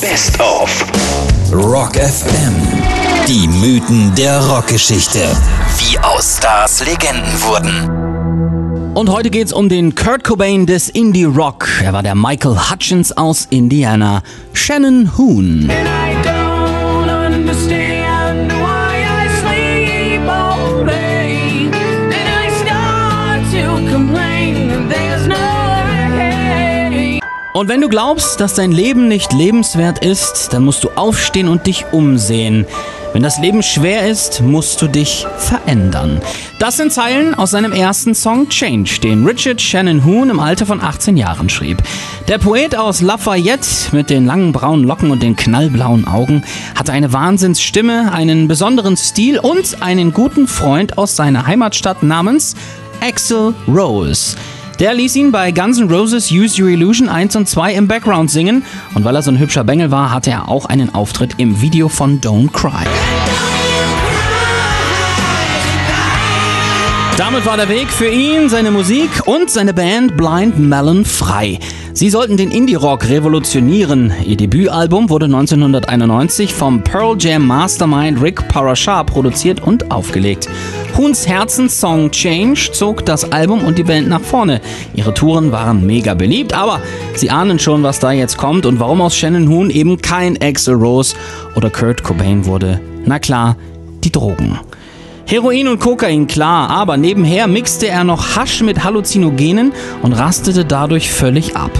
[0.00, 0.86] Best of
[1.52, 2.54] Rock FM.
[3.28, 5.20] Die Mythen der Rockgeschichte.
[5.78, 8.94] Wie aus Stars Legenden wurden.
[8.94, 11.68] Und heute geht's um den Kurt Cobain des Indie Rock.
[11.82, 14.22] Er war der Michael Hutchins aus Indiana.
[14.54, 15.70] Shannon Hoon.
[27.60, 31.66] Und wenn du glaubst, dass dein Leben nicht lebenswert ist, dann musst du aufstehen und
[31.66, 32.64] dich umsehen.
[33.12, 36.22] Wenn das Leben schwer ist, musst du dich verändern.
[36.58, 40.80] Das sind Zeilen aus seinem ersten Song Change, den Richard Shannon Hoon im Alter von
[40.80, 41.82] 18 Jahren schrieb.
[42.28, 46.44] Der Poet aus Lafayette mit den langen braunen Locken und den knallblauen Augen
[46.76, 52.54] hatte eine Wahnsinnsstimme, einen besonderen Stil und einen guten Freund aus seiner Heimatstadt namens
[53.02, 54.34] Axel Rose.
[54.80, 58.30] Der ließ ihn bei Guns N' Roses Use Your Illusion 1 und 2 im Background
[58.30, 61.60] singen und weil er so ein hübscher Bengel war, hatte er auch einen Auftritt im
[61.60, 62.86] Video von Don't Cry.
[67.18, 71.58] Damit war der Weg für ihn, seine Musik und seine Band Blind Melon frei.
[71.92, 74.12] Sie sollten den Indie-Rock revolutionieren.
[74.24, 80.48] Ihr Debütalbum wurde 1991 vom Pearl Jam Mastermind Rick Parashar produziert und aufgelegt.
[80.96, 84.60] Huns Herzenssong Change zog das Album und die Band nach vorne.
[84.94, 86.80] Ihre Touren waren mega beliebt, aber
[87.16, 90.74] Sie ahnen schon, was da jetzt kommt und warum aus Shannon Hoon eben kein Axel
[90.74, 91.16] Rose
[91.56, 92.80] oder Kurt Cobain wurde.
[93.04, 93.56] Na klar,
[94.04, 94.58] die Drogen.
[95.30, 99.70] Heroin und Kokain, klar, aber nebenher mixte er noch Hasch mit Halluzinogenen
[100.02, 101.70] und rastete dadurch völlig ab.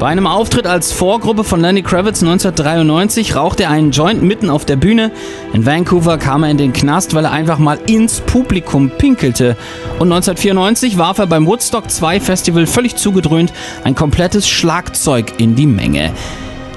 [0.00, 4.64] Bei einem Auftritt als Vorgruppe von Lenny Kravitz 1993 rauchte er einen Joint mitten auf
[4.64, 5.10] der Bühne.
[5.52, 9.58] In Vancouver kam er in den Knast, weil er einfach mal ins Publikum pinkelte.
[9.98, 13.52] Und 1994 warf er beim Woodstock 2 Festival völlig zugedröhnt
[13.84, 16.14] ein komplettes Schlagzeug in die Menge.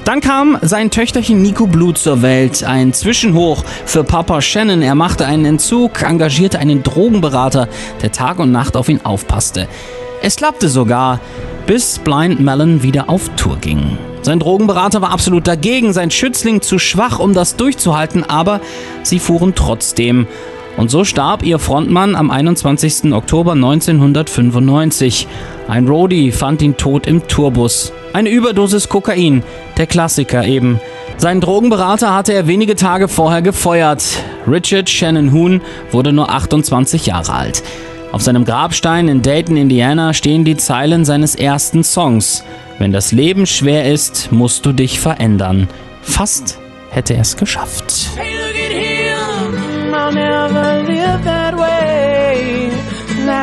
[0.07, 4.81] Dann kam sein Töchterchen Nico Blut zur Welt, ein Zwischenhoch für Papa Shannon.
[4.81, 7.67] Er machte einen Entzug, engagierte einen Drogenberater,
[8.01, 9.67] der Tag und Nacht auf ihn aufpasste.
[10.21, 11.19] Es klappte sogar,
[11.65, 13.97] bis Blind Melon wieder auf Tour ging.
[14.21, 18.61] Sein Drogenberater war absolut dagegen, sein Schützling zu schwach, um das durchzuhalten, aber
[19.03, 20.25] sie fuhren trotzdem.
[20.77, 23.11] Und so starb ihr Frontmann am 21.
[23.11, 25.27] Oktober 1995.
[25.67, 27.91] Ein Roadie fand ihn tot im Tourbus.
[28.13, 29.43] Eine Überdosis Kokain,
[29.77, 30.79] der Klassiker eben.
[31.17, 34.03] Seinen Drogenberater hatte er wenige Tage vorher gefeuert.
[34.47, 35.61] Richard Shannon Hoon
[35.91, 37.63] wurde nur 28 Jahre alt.
[38.11, 42.43] Auf seinem Grabstein in Dayton, Indiana stehen die Zeilen seines ersten Songs.
[42.77, 45.67] Wenn das Leben schwer ist, musst du dich verändern.
[46.03, 46.59] Fast
[46.91, 48.11] hätte er es geschafft.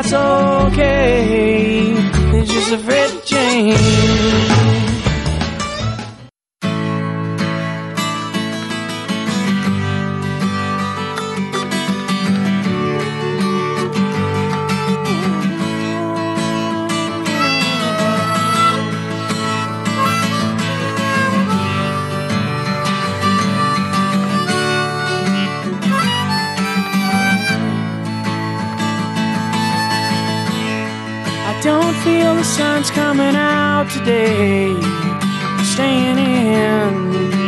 [0.06, 1.94] That's okay.
[2.36, 4.63] It's just afraid to change.
[32.44, 34.76] The sun's coming out today.
[35.72, 36.90] Staying in,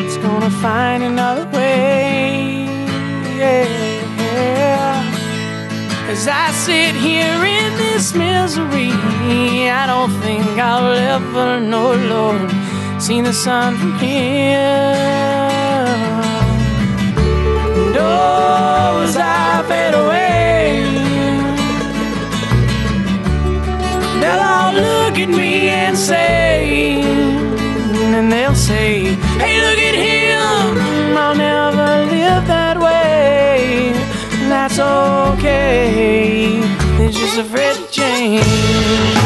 [0.03, 2.65] it's gonna find another way.
[3.37, 3.75] Yeah.
[6.09, 8.93] As I sit here in this misery,
[9.81, 12.51] I don't think I'll ever know, Lord,
[12.99, 15.26] see the sun from here.
[25.97, 27.01] Me
[28.15, 31.17] and they'll say, Hey, look at him.
[31.17, 33.93] I'll never live that way.
[34.49, 36.61] That's okay.
[36.99, 39.26] They're just a to change.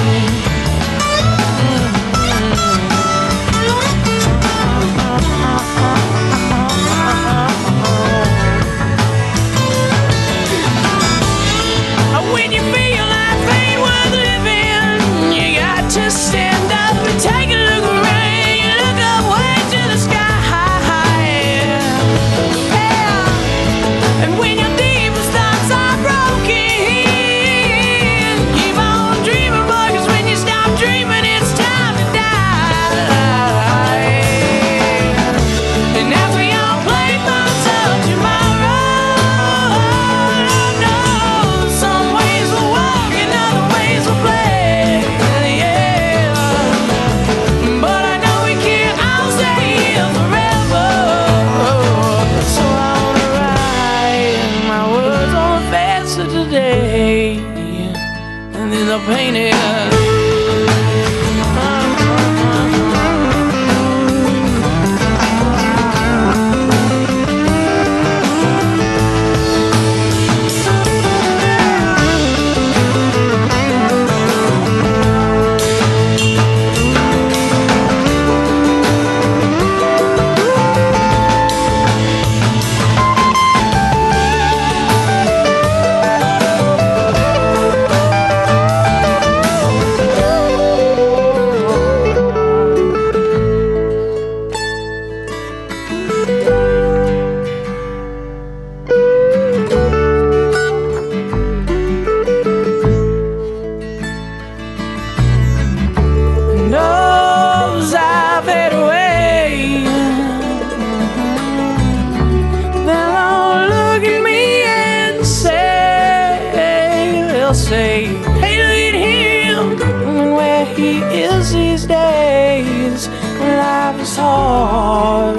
[117.50, 118.04] They'll say,
[118.40, 119.82] Hey, look at him
[120.18, 123.08] and where he is these days.
[123.08, 125.38] Life is hard,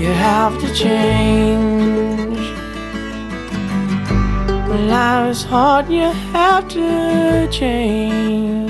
[0.00, 2.38] you have to change.
[4.68, 8.65] When life is hard, you have to change.